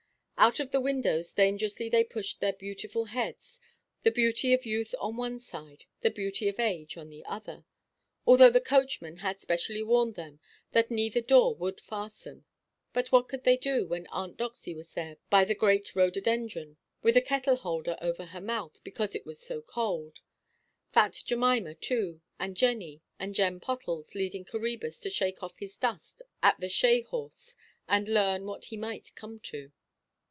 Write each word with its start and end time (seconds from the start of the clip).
Out 0.43 0.59
of 0.59 0.71
the 0.71 0.81
windows 0.81 1.33
dangerously 1.33 1.87
they 1.87 2.03
pushed 2.03 2.39
their 2.39 2.53
beautiful 2.53 3.05
heads—the 3.05 4.09
beauty 4.09 4.55
of 4.55 4.65
youth 4.65 4.95
on 4.99 5.15
one 5.15 5.39
side, 5.39 5.85
the 5.99 6.09
beauty 6.09 6.47
of 6.49 6.59
age 6.59 6.97
on 6.97 7.11
the 7.11 7.23
other—although 7.25 8.49
the 8.49 8.59
coachman 8.59 9.17
had 9.17 9.39
specially 9.39 9.83
warned 9.83 10.15
them 10.15 10.39
that 10.71 10.89
neither 10.89 11.21
door 11.21 11.53
would 11.53 11.79
fasten. 11.79 12.43
But 12.91 13.11
what 13.11 13.27
could 13.29 13.43
they 13.43 13.55
do, 13.55 13.85
when 13.85 14.07
Aunt 14.07 14.35
Doxy 14.35 14.73
was 14.73 14.93
there 14.93 15.17
by 15.29 15.45
the 15.45 15.53
great 15.53 15.95
rhododendron, 15.95 16.77
with 17.03 17.15
a 17.15 17.21
kettle–holder 17.21 17.95
over 18.01 18.25
her 18.25 18.41
mouth 18.41 18.83
because 18.83 19.13
it 19.13 19.27
was 19.27 19.39
so 19.39 19.61
cold; 19.61 20.21
fat 20.91 21.21
Jemima 21.23 21.75
too, 21.75 22.19
and 22.39 22.57
Jenny, 22.57 23.03
and 23.19 23.35
Jem 23.35 23.59
Pottles 23.59 24.15
leading 24.15 24.45
Coræbus 24.45 24.99
to 25.01 25.11
shake 25.11 25.43
off 25.43 25.59
his 25.59 25.77
dust 25.77 26.23
at 26.41 26.59
the 26.59 26.67
shay–horse, 26.69 27.55
and 27.87 28.07
learn 28.09 28.47
what 28.47 28.65
he 28.65 28.75
might 28.77 29.13
come 29.15 29.39
to? 29.41 29.71